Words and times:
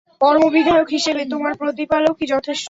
কর্মবিধায়ক 0.21 0.87
হিসেবে 0.89 1.21
তোমার 1.33 1.53
প্রতিপালকই 1.61 2.25
যথেষ্ট। 2.33 2.59